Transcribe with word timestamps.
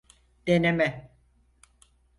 Deneme. 0.47 0.89